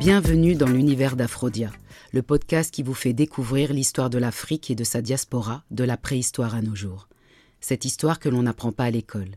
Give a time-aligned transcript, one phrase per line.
[0.00, 1.70] Bienvenue dans l'univers d'Aphrodia,
[2.14, 5.98] le podcast qui vous fait découvrir l'histoire de l'Afrique et de sa diaspora de la
[5.98, 7.06] préhistoire à nos jours.
[7.60, 9.32] Cette histoire que l'on n'apprend pas à l'école.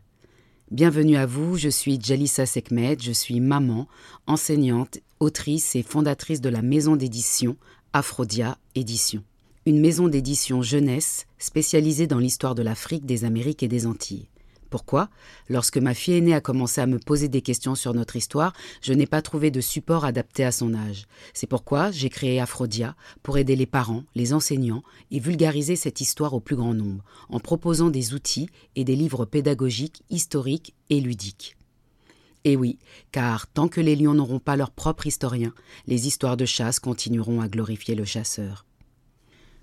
[0.70, 3.88] Bienvenue à vous, je suis Jalissa Sekmed, je suis maman,
[4.26, 7.58] enseignante, autrice et fondatrice de la maison d'édition
[7.92, 9.22] Aphrodia Édition.
[9.66, 14.28] Une maison d'édition jeunesse spécialisée dans l'histoire de l'Afrique, des Amériques et des Antilles.
[14.74, 15.08] Pourquoi
[15.48, 18.92] Lorsque ma fille aînée a commencé à me poser des questions sur notre histoire, je
[18.92, 21.06] n'ai pas trouvé de support adapté à son âge.
[21.32, 24.82] C'est pourquoi j'ai créé Aphrodia pour aider les parents, les enseignants
[25.12, 29.24] et vulgariser cette histoire au plus grand nombre, en proposant des outils et des livres
[29.24, 31.56] pédagogiques, historiques et ludiques.
[32.42, 32.80] Et oui,
[33.12, 35.54] car tant que les lions n'auront pas leur propre historien,
[35.86, 38.66] les histoires de chasse continueront à glorifier le chasseur.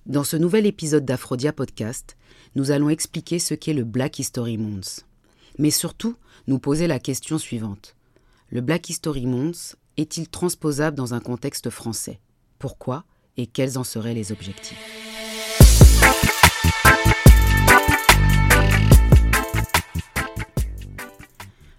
[0.06, 2.16] Dans ce nouvel épisode d'Aphrodia Podcast,
[2.56, 5.06] nous allons expliquer ce qu'est le Black History Month.
[5.58, 6.16] Mais surtout,
[6.48, 7.96] nous poser la question suivante.
[8.50, 12.20] Le Black History Month est-il transposable dans un contexte français?
[12.60, 13.06] Pourquoi
[13.38, 14.78] et quels en seraient les objectifs?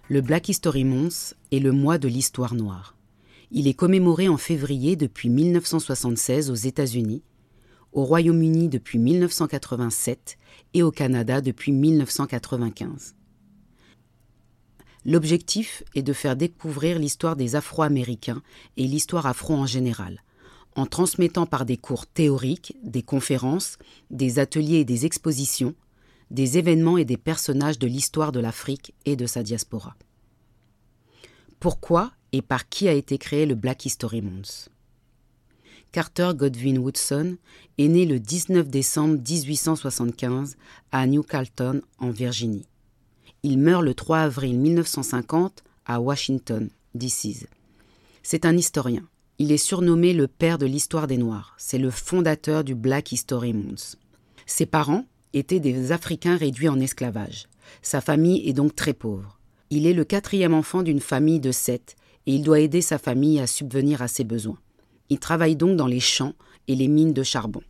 [0.09, 2.95] Le Black History Month est le mois de l'histoire noire.
[3.51, 7.23] Il est commémoré en février depuis 1976 aux États-Unis
[7.93, 10.37] au Royaume-Uni depuis 1987
[10.73, 13.15] et au Canada depuis 1995.
[15.05, 18.41] L'objectif est de faire découvrir l'histoire des Afro-Américains
[18.77, 20.23] et l'histoire afro en général,
[20.75, 23.77] en transmettant par des cours théoriques, des conférences,
[24.11, 25.75] des ateliers et des expositions,
[26.31, 29.95] des événements et des personnages de l'histoire de l'Afrique et de sa diaspora.
[31.59, 34.69] Pourquoi et par qui a été créé le Black History Month?
[35.93, 37.37] Carter Godwin Woodson
[37.77, 40.57] est né le 19 décembre 1875
[40.91, 42.65] à New Carlton, en Virginie.
[43.43, 47.47] Il meurt le 3 avril 1950 à Washington, D.C.
[48.23, 49.03] C'est un historien.
[49.37, 51.53] Il est surnommé le père de l'histoire des Noirs.
[51.59, 53.97] C'est le fondateur du Black History Month.
[54.47, 57.45] Ses parents étaient des Africains réduits en esclavage.
[57.83, 59.37] Sa famille est donc très pauvre.
[59.69, 63.39] Il est le quatrième enfant d'une famille de sept et il doit aider sa famille
[63.39, 64.57] à subvenir à ses besoins.
[65.13, 66.33] Il travaille donc dans les champs
[66.67, 67.61] et les mines de charbon.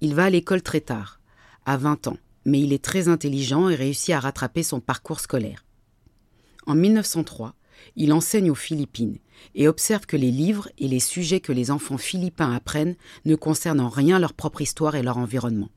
[0.00, 1.18] Il va à l'école très tard,
[1.66, 5.64] à 20 ans, mais il est très intelligent et réussit à rattraper son parcours scolaire.
[6.68, 7.56] En 1903,
[7.96, 9.18] il enseigne aux Philippines
[9.56, 13.80] et observe que les livres et les sujets que les enfants philippins apprennent ne concernent
[13.80, 15.70] en rien leur propre histoire et leur environnement,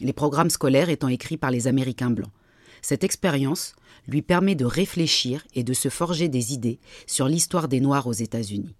[0.00, 2.32] les programmes scolaires étant écrits par les Américains blancs.
[2.80, 3.74] Cette expérience
[4.06, 8.12] lui permet de réfléchir et de se forger des idées sur l'histoire des Noirs aux
[8.14, 8.74] États-Unis.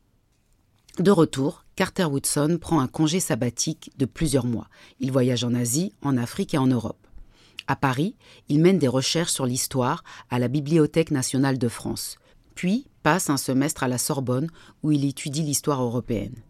[0.98, 4.66] De retour, Carter Woodson prend un congé sabbatique de plusieurs mois.
[4.98, 7.06] Il voyage en Asie, en Afrique et en Europe.
[7.68, 8.16] À Paris,
[8.48, 12.18] il mène des recherches sur l'histoire à la Bibliothèque nationale de France,
[12.56, 14.50] puis passe un semestre à la Sorbonne
[14.82, 16.42] où il étudie l'histoire européenne.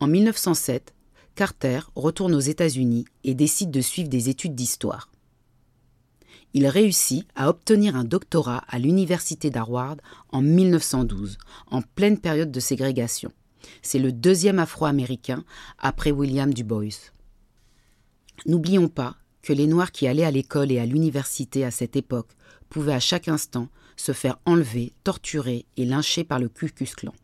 [0.00, 0.92] En 1907,
[1.36, 5.10] Carter retourne aux États-Unis et décide de suivre des études d'histoire.
[6.54, 9.96] Il réussit à obtenir un doctorat à l'Université d'Harvard
[10.30, 11.38] en 1912,
[11.70, 13.32] en pleine période de ségrégation.
[13.82, 15.44] C'est le deuxième afro-américain
[15.78, 16.84] après William Du Bois.
[18.46, 22.30] N'oublions pas que les Noirs qui allaient à l'école et à l'université à cette époque
[22.68, 27.14] pouvaient à chaque instant se faire enlever, torturer et lyncher par le Ku Klux Klan.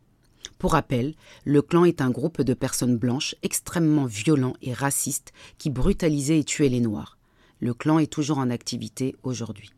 [0.57, 5.69] Pour rappel, le clan est un groupe de personnes blanches extrêmement violents et racistes qui
[5.69, 7.17] brutalisaient et tuaient les Noirs.
[7.59, 9.71] Le clan est toujours en activité aujourd'hui.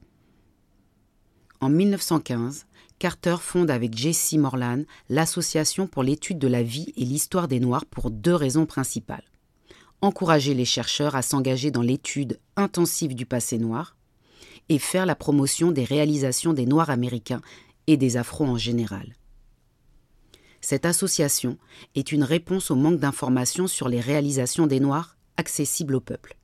[1.60, 2.66] En 1915,
[3.00, 7.86] Carter fonde avec Jesse Morlan l'Association pour l'étude de la vie et l'histoire des Noirs
[7.86, 9.24] pour deux raisons principales.
[10.02, 13.96] Encourager les chercheurs à s'engager dans l'étude intensive du passé noir
[14.70, 17.42] et faire la promotion des réalisations des Noirs américains
[17.88, 19.16] et des Afros en général.
[20.62, 21.58] Cette association
[21.96, 26.37] est une réponse au manque d'informations sur les réalisations des Noirs accessibles au peuple.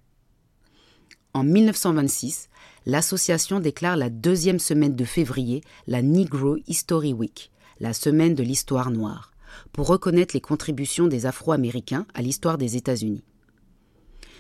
[1.34, 2.50] En 1926,
[2.86, 8.92] l'association déclare la deuxième semaine de février la Negro History Week, la semaine de l'histoire
[8.92, 9.32] noire,
[9.72, 13.24] pour reconnaître les contributions des Afro-Américains à l'histoire des États-Unis.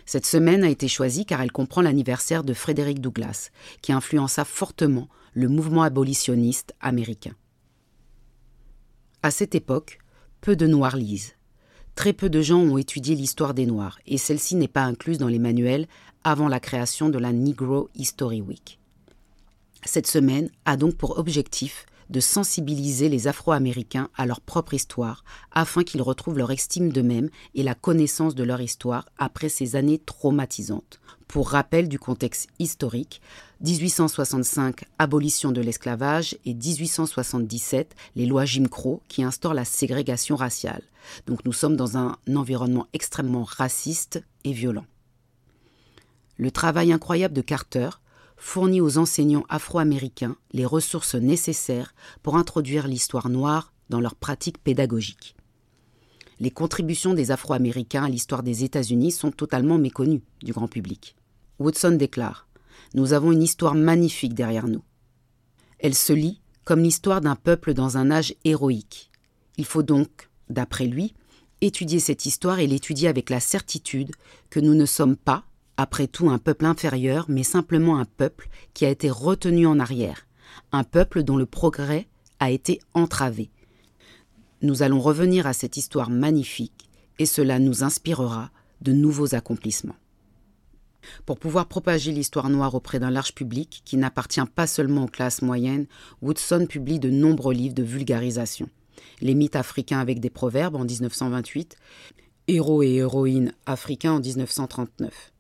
[0.06, 3.52] Cette semaine a été choisie car elle comprend l'anniversaire de Frédéric Douglass,
[3.82, 7.34] qui influença fortement le mouvement abolitionniste américain.
[9.24, 9.98] À cette époque,
[10.42, 11.34] peu de Noirs lisent.
[11.96, 15.28] Très peu de gens ont étudié l'histoire des Noirs, et celle-ci n'est pas incluse dans
[15.28, 15.88] les manuels
[16.24, 18.80] avant la création de la Negro History Week.
[19.86, 25.84] Cette semaine a donc pour objectif de sensibiliser les Afro-Américains à leur propre histoire, afin
[25.84, 31.02] qu'ils retrouvent leur estime d'eux-mêmes et la connaissance de leur histoire après ces années traumatisantes.
[31.28, 33.20] Pour rappel du contexte historique,
[33.62, 40.84] 1865, abolition de l'esclavage, et 1877, les lois Jim Crow qui instaurent la ségrégation raciale.
[41.26, 44.86] Donc nous sommes dans un environnement extrêmement raciste et violent.
[46.38, 47.90] Le travail incroyable de Carter
[48.44, 55.38] fournit aux enseignants afro-américains les ressources nécessaires pour introduire l'histoire noire dans leurs pratiques pédagogiques.
[56.42, 61.16] Les contributions des Afro-Américains à l'histoire des États-Unis sont totalement méconnues du grand public.
[61.58, 62.48] Woodson déclare
[62.94, 64.84] Nous avons une histoire magnifique derrière nous.
[65.80, 69.10] Elle se lit comme l'histoire d'un peuple dans un âge héroïque.
[69.58, 71.14] Il faut donc, d'après lui,
[71.62, 74.12] étudier cette histoire et l'étudier avec la certitude
[74.50, 75.46] que nous ne sommes pas,
[75.78, 80.28] après tout un peuple inférieur, mais simplement un peuple qui a été retenu en arrière,
[80.72, 82.08] un peuple dont le progrès
[82.40, 83.50] a été entravé.
[84.62, 86.90] Nous allons revenir à cette histoire magnifique
[87.20, 89.96] et cela nous inspirera de nouveaux accomplissements.
[91.26, 95.42] Pour pouvoir propager l'histoire noire auprès d'un large public qui n'appartient pas seulement aux classes
[95.42, 95.88] moyennes,
[96.22, 98.70] Woodson publie de nombreux livres de vulgarisation.
[99.22, 101.76] Les mythes africains avec des proverbes en 1928,
[102.48, 105.33] Héros et héroïnes africains en 1939.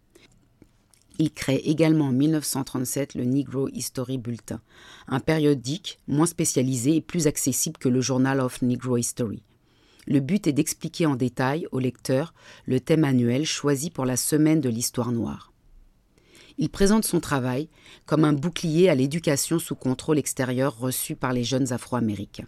[1.19, 4.61] Il crée également en 1937 le Negro History Bulletin,
[5.07, 9.43] un périodique moins spécialisé et plus accessible que le Journal of Negro History.
[10.07, 12.33] Le but est d'expliquer en détail au lecteur
[12.65, 15.53] le thème annuel choisi pour la semaine de l'histoire noire.
[16.57, 17.69] Il présente son travail
[18.05, 22.47] comme un bouclier à l'éducation sous contrôle extérieur reçu par les jeunes Afro-Américains.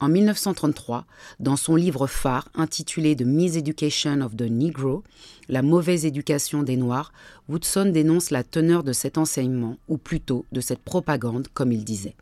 [0.00, 1.06] En 1933,
[1.38, 5.04] dans son livre phare intitulé The Miseducation of the Negro,
[5.48, 7.12] La mauvaise éducation des Noirs,
[7.48, 12.16] Woodson dénonce la teneur de cet enseignement, ou plutôt de cette propagande, comme il disait.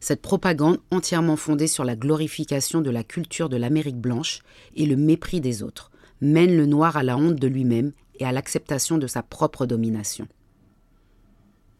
[0.00, 4.40] Cette propagande entièrement fondée sur la glorification de la culture de l'Amérique blanche
[4.74, 8.32] et le mépris des autres, mène le noir à la honte de lui-même et à
[8.32, 10.26] l'acceptation de sa propre domination.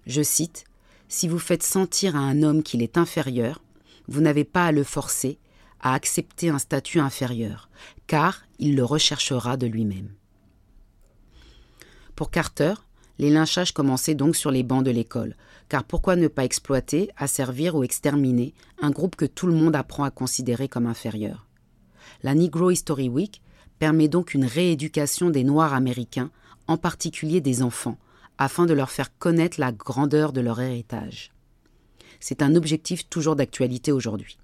[0.06, 0.64] Je cite
[1.08, 3.60] Si vous faites sentir à un homme qu'il est inférieur,
[4.08, 5.38] vous n'avez pas à le forcer
[5.80, 7.68] à accepter un statut inférieur,
[8.06, 10.10] car il le recherchera de lui-même.
[12.14, 12.74] Pour Carter,
[13.18, 15.36] les lynchages commençaient donc sur les bancs de l'école,
[15.68, 20.04] car pourquoi ne pas exploiter, asservir ou exterminer un groupe que tout le monde apprend
[20.04, 21.46] à considérer comme inférieur?
[22.22, 23.42] La Negro History Week
[23.78, 26.30] permet donc une rééducation des Noirs américains,
[26.66, 27.98] en particulier des enfants,
[28.38, 31.32] afin de leur faire connaître la grandeur de leur héritage
[32.20, 34.38] c'est un objectif toujours d'actualité aujourd'hui.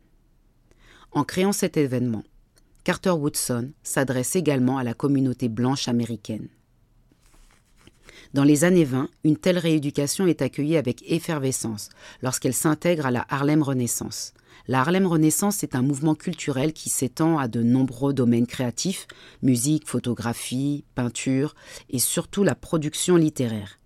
[1.12, 2.24] En créant cet événement,
[2.84, 6.48] Carter Woodson s'adresse également à la communauté blanche américaine.
[8.34, 11.90] Dans les années 20, une telle rééducation est accueillie avec effervescence
[12.22, 14.32] lorsqu'elle s'intègre à la Harlem Renaissance.
[14.68, 19.06] La Harlem Renaissance est un mouvement culturel qui s'étend à de nombreux domaines créatifs,
[19.42, 21.54] musique, photographie, peinture
[21.90, 23.78] et surtout la production littéraire.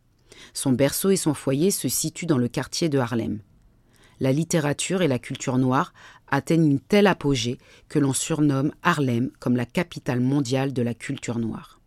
[0.55, 3.41] Son berceau et son foyer se situent dans le quartier de Harlem
[4.21, 5.93] la littérature et la culture noire
[6.29, 7.59] atteignent une telle apogée
[7.89, 11.81] que l'on surnomme Harlem comme la capitale mondiale de la culture noire.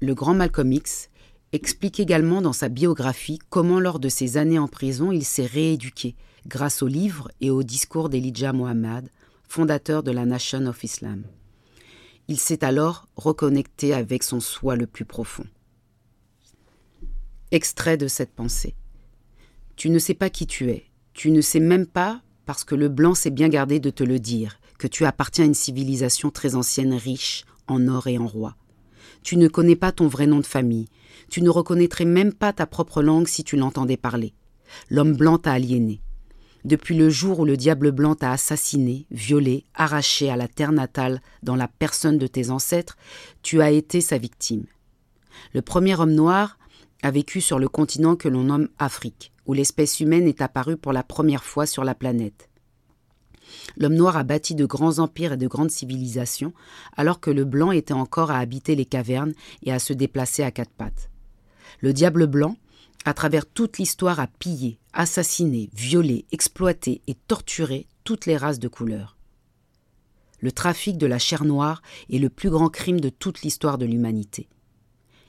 [0.00, 1.08] Le grand Malcolm X
[1.52, 6.14] explique également dans sa biographie comment lors de ses années en prison il s'est rééduqué
[6.46, 9.08] grâce aux livres et aux discours d'Elijah Muhammad,
[9.48, 11.24] fondateur de la Nation of Islam.
[12.28, 15.46] Il s'est alors reconnecté avec son soi le plus profond.
[17.52, 18.74] Extrait de cette pensée.
[19.76, 20.86] Tu ne sais pas qui tu es.
[21.12, 24.18] Tu ne sais même pas, parce que le blanc s'est bien gardé de te le
[24.18, 28.56] dire, que tu appartiens à une civilisation très ancienne, riche en or et en roi.
[29.22, 30.88] Tu ne connais pas ton vrai nom de famille.
[31.28, 34.32] Tu ne reconnaîtrais même pas ta propre langue si tu l'entendais parler.
[34.88, 36.00] L'homme blanc t'a aliéné.
[36.64, 41.20] Depuis le jour où le diable blanc t'a assassiné, violé, arraché à la terre natale
[41.42, 42.96] dans la personne de tes ancêtres,
[43.42, 44.64] tu as été sa victime.
[45.52, 46.58] Le premier homme noir
[47.02, 50.92] a vécu sur le continent que l'on nomme Afrique où l'espèce humaine est apparue pour
[50.92, 52.48] la première fois sur la planète.
[53.76, 56.52] L'homme noir a bâti de grands empires et de grandes civilisations,
[56.96, 60.50] alors que le blanc était encore à habiter les cavernes et à se déplacer à
[60.50, 61.10] quatre pattes.
[61.80, 62.56] Le diable blanc,
[63.04, 68.68] à travers toute l'histoire, a pillé, assassiné, violé, exploité et torturé toutes les races de
[68.68, 69.16] couleur.
[70.40, 73.86] Le trafic de la chair noire est le plus grand crime de toute l'histoire de
[73.86, 74.48] l'humanité.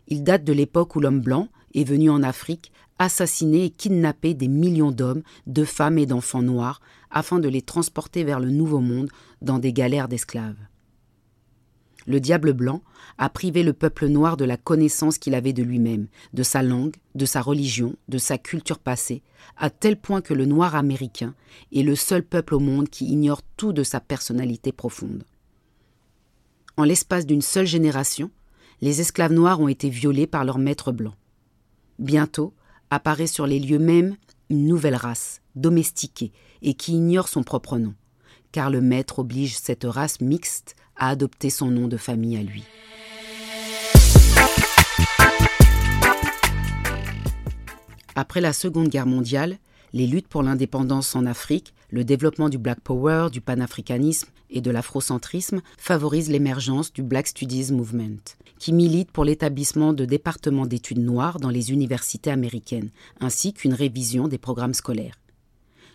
[0.08, 4.48] Il date de l'époque où l'homme blanc est venu en Afrique assassiner et kidnapper des
[4.48, 9.10] millions d'hommes, de femmes et d'enfants noirs afin de les transporter vers le Nouveau Monde
[9.42, 10.58] dans des galères d'esclaves.
[12.08, 12.82] le diable blanc,
[13.18, 16.96] a privé le peuple noir de la connaissance qu'il avait de lui-même, de sa langue,
[17.16, 19.22] de sa religion, de sa culture passée,
[19.58, 21.36] à tel point que le noir américain
[21.74, 25.26] est le seul peuple au monde qui ignore tout de sa personnalité profonde.
[26.78, 28.32] En l'espace d'une seule génération,
[28.82, 31.16] les esclaves noirs ont été violés par leurs maîtres blancs.
[32.00, 32.54] Bientôt
[32.90, 34.16] apparaît sur les lieux mêmes
[34.50, 37.94] une nouvelle race, domestiquée, et qui ignore son propre nom,
[38.52, 42.64] car le maître oblige cette race mixte à adopter son nom de famille à lui.
[48.16, 49.60] Après la Seconde Guerre mondiale,
[49.94, 54.72] les luttes pour l'indépendance en Afrique, le développement du Black Power, du panafricanisme et de
[54.72, 61.40] l'afrocentrisme favorisent l'émergence du Black Studies Movement, qui milite pour l'établissement de départements d'études noires
[61.40, 62.90] dans les universités américaines,
[63.20, 65.20] ainsi qu'une révision des programmes scolaires.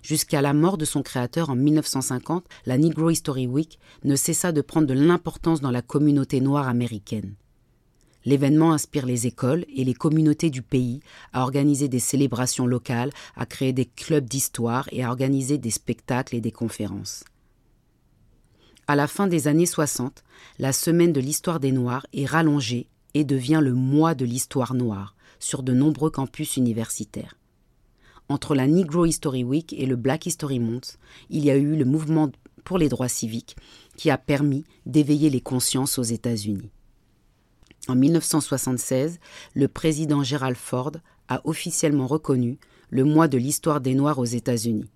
[0.03, 4.61] Jusqu'à la mort de son créateur en 1950, la Negro History Week ne cessa de
[4.61, 7.35] prendre de l'importance dans la communauté noire américaine.
[8.25, 11.01] L'événement inspire les écoles et les communautés du pays
[11.33, 16.37] à organiser des célébrations locales, à créer des clubs d'histoire et à organiser des spectacles
[16.37, 17.25] et des conférences.
[18.87, 20.23] À la fin des années 60,
[20.59, 25.15] la semaine de l'histoire des Noirs est rallongée et devient le mois de l'histoire noire
[25.39, 27.37] sur de nombreux campus universitaires.
[28.29, 30.99] Entre la Negro History Week et le Black History Month,
[31.29, 32.31] il y a eu le mouvement
[32.65, 33.57] pour les droits civiques
[33.97, 36.71] qui a permis d'éveiller les consciences aux États-Unis.
[37.89, 39.19] En 1976,
[39.55, 40.93] le président Gerald Ford
[41.29, 42.59] a officiellement reconnu
[42.91, 44.89] le mois de l'histoire des Noirs aux États-Unis.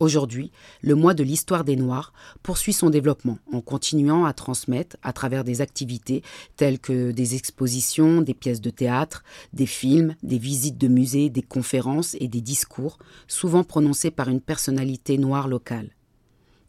[0.00, 0.50] Aujourd'hui,
[0.82, 5.44] le mois de l'histoire des Noirs poursuit son développement en continuant à transmettre à travers
[5.44, 6.22] des activités
[6.56, 9.22] telles que des expositions, des pièces de théâtre,
[9.52, 12.98] des films, des visites de musées, des conférences et des discours,
[13.28, 15.90] souvent prononcés par une personnalité noire locale.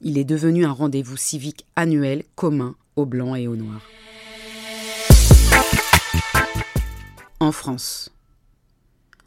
[0.02, 3.82] Il est devenu un rendez-vous civique annuel commun aux Blancs et aux Noirs.
[7.42, 8.14] En France.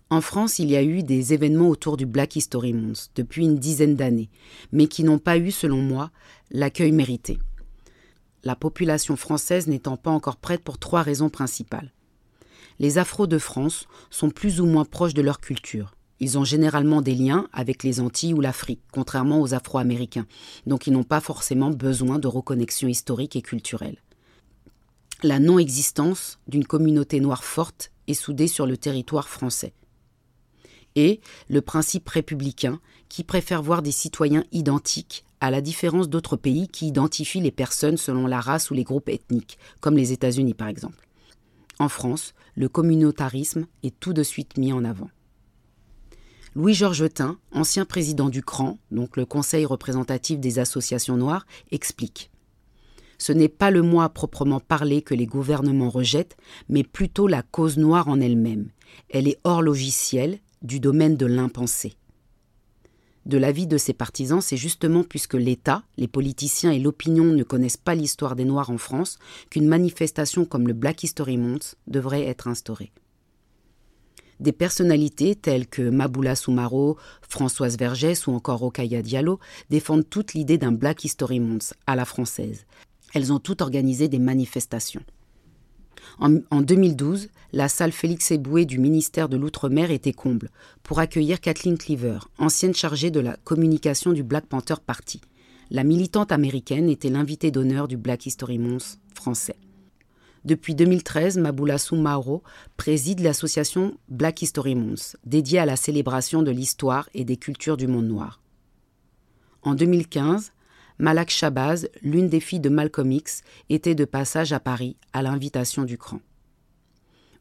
[0.09, 3.59] En France, il y a eu des événements autour du Black History Month depuis une
[3.59, 4.31] dizaine d'années,
[4.73, 6.11] mais qui n'ont pas eu, selon moi,
[6.51, 7.39] l'accueil mérité.
[8.45, 11.93] La population française n'étant pas encore prête pour trois raisons principales.
[12.79, 15.95] Les Afros de France sont plus ou moins proches de leur culture.
[16.19, 20.27] Ils ont généralement des liens avec les Antilles ou l'Afrique, contrairement aux Afro-Américains,
[20.67, 23.99] donc ils n'ont pas forcément besoin de reconnexion historique et culturelle.
[25.25, 29.75] La non-existence d'une communauté noire forte et soudée sur le territoire français
[30.95, 36.69] et le principe républicain qui préfère voir des citoyens identiques à la différence d'autres pays
[36.69, 40.69] qui identifient les personnes selon la race ou les groupes ethniques, comme les États-Unis par
[40.69, 41.09] exemple.
[41.79, 45.11] En France, le communautarisme est tout de suite mis en avant.
[46.55, 52.31] Louis Georgetin, ancien président du CRAN, donc le Conseil représentatif des associations noires, explique
[53.19, 56.37] Ce n'est pas le moi proprement parler que les gouvernements rejettent,
[56.69, 58.71] mais plutôt la cause noire en elle-même.
[59.11, 61.95] Elle est hors logiciel, du domaine de l'impensé.
[63.27, 67.77] De l'avis de ses partisans, c'est justement puisque l'État, les politiciens et l'opinion ne connaissent
[67.77, 69.19] pas l'histoire des Noirs en France
[69.51, 72.91] qu'une manifestation comme le Black History Month devrait être instaurée.
[74.41, 76.97] Des personnalités telles que Maboula Soumaro,
[77.29, 82.05] Françoise Vergès ou encore Okaya Diallo défendent toute l'idée d'un Black History Month à la
[82.05, 82.65] française.
[83.15, 85.03] Elles ont toutes organisé des manifestations.
[86.21, 90.51] En, 2012, la salle Félix Eboué du ministère de l'Outre-mer était comble
[90.83, 95.21] pour accueillir Kathleen Cleaver, ancienne chargée de la communication du Black Panther Party.
[95.71, 99.57] La militante américaine était l'invitée d'honneur du Black History Month français.
[100.45, 102.43] Depuis 2013, Maboula Mauro
[102.77, 107.87] préside l'association Black History Month, dédiée à la célébration de l'histoire et des cultures du
[107.87, 108.41] monde noir.
[109.63, 110.53] En 2015,
[110.99, 115.85] Malak Shabazz, l'une des filles de Malcolm X, était de passage à Paris à l'invitation
[115.85, 116.21] du cran.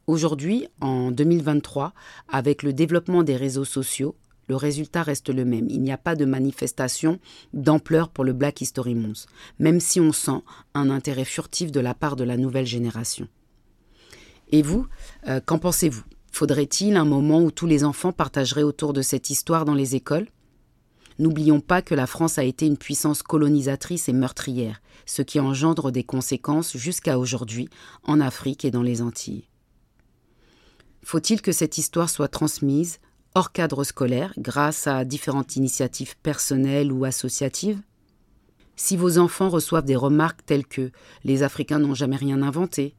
[0.06, 1.94] Aujourd'hui, en 2023,
[2.30, 4.16] avec le développement des réseaux sociaux,
[4.48, 5.68] le résultat reste le même.
[5.70, 7.20] Il n'y a pas de manifestation
[7.52, 9.26] d'ampleur pour le Black History Month,
[9.60, 13.28] même si on sent un intérêt furtif de la part de la nouvelle génération.
[14.52, 14.88] Et vous,
[15.28, 16.04] euh, qu'en pensez-vous?
[16.32, 20.28] Faudrait-il un moment où tous les enfants partageraient autour de cette histoire dans les écoles?
[21.20, 25.92] N'oublions pas que la France a été une puissance colonisatrice et meurtrière, ce qui engendre
[25.92, 27.70] des conséquences jusqu'à aujourd'hui
[28.04, 29.48] en Afrique et dans les Antilles.
[31.04, 33.00] Faut-il que cette histoire soit transmise
[33.34, 37.82] hors cadre scolaire grâce à différentes initiatives personnelles ou associatives?
[38.76, 40.92] Si vos enfants reçoivent des remarques telles que
[41.24, 42.96] les Africains n'ont jamais rien inventé,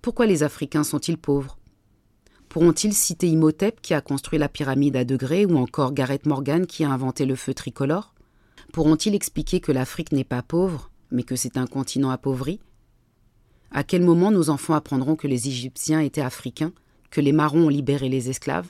[0.00, 1.58] pourquoi les Africains sont-ils pauvres?
[2.52, 6.84] Pourront-ils citer Imhotep qui a construit la pyramide à degrés ou encore Gareth Morgan qui
[6.84, 8.12] a inventé le feu tricolore?
[8.74, 12.60] Pourront-ils expliquer que l'Afrique n'est pas pauvre, mais que c'est un continent appauvri?
[13.70, 16.74] À quel moment nos enfants apprendront que les Égyptiens étaient africains,
[17.10, 18.68] que les marrons ont libéré les esclaves?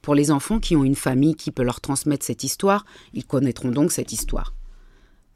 [0.00, 3.72] Pour les enfants qui ont une famille qui peut leur transmettre cette histoire, ils connaîtront
[3.72, 4.54] donc cette histoire.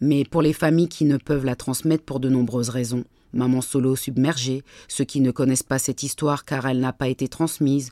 [0.00, 3.96] Mais pour les familles qui ne peuvent la transmettre pour de nombreuses raisons, maman solo
[3.96, 7.90] submergée, ceux qui ne connaissent pas cette histoire car elle n'a pas été transmise,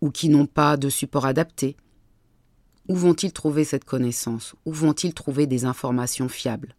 [0.00, 1.76] ou qui n'ont pas de support adapté,
[2.88, 4.56] où vont-ils trouver cette connaissance?
[4.64, 6.74] Où vont-ils trouver des informations fiables?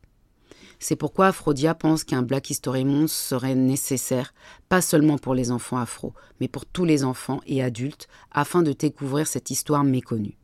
[0.77, 4.33] C'est pourquoi Aphrodia pense qu'un Black History Month serait nécessaire,
[4.67, 8.73] pas seulement pour les enfants afro, mais pour tous les enfants et adultes, afin de
[8.73, 10.38] découvrir cette histoire méconnue.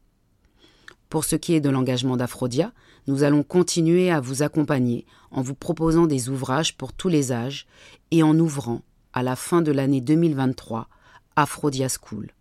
[1.09, 2.71] Pour ce qui est de l'engagement d'Aphrodia,
[3.07, 7.65] nous allons continuer à vous accompagner en vous proposant des ouvrages pour tous les âges
[8.11, 8.81] et en ouvrant,
[9.13, 10.89] à la fin de l'année 2023,
[11.35, 12.31] Aphrodia School.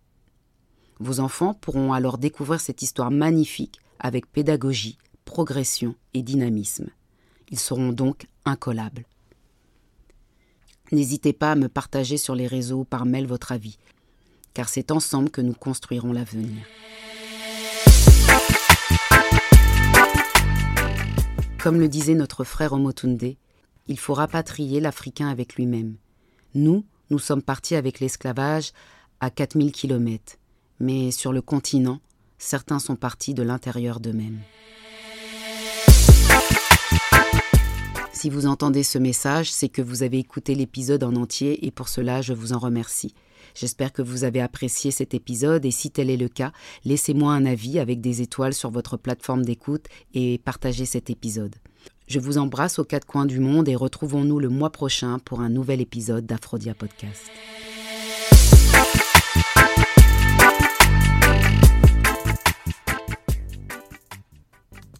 [0.99, 6.89] Vos enfants pourront alors découvrir cette histoire magnifique avec pédagogie, progression et dynamisme.
[7.49, 9.05] Ils seront donc incollables.
[10.91, 13.77] N'hésitez pas à me partager sur les réseaux par mail votre avis,
[14.53, 16.65] car c'est ensemble que nous construirons l'avenir.
[21.61, 23.35] Comme le disait notre frère Omotunde,
[23.87, 25.95] il faut rapatrier l'Africain avec lui-même.
[26.55, 28.71] Nous, nous sommes partis avec l'esclavage
[29.19, 30.37] à 4000 kilomètres
[30.79, 31.99] mais sur le continent,
[32.37, 34.39] certains sont partis de l'intérieur d'eux-mêmes.
[38.13, 41.87] Si vous entendez ce message, c'est que vous avez écouté l'épisode en entier et pour
[41.87, 43.13] cela je vous en remercie.
[43.59, 46.51] J'espère que vous avez apprécié cet épisode et si tel est le cas,
[46.85, 51.55] laissez-moi un avis avec des étoiles sur votre plateforme d'écoute et partagez cet épisode.
[52.07, 55.49] Je vous embrasse aux quatre coins du monde et retrouvons-nous le mois prochain pour un
[55.49, 57.31] nouvel épisode d'Aphrodia Podcast.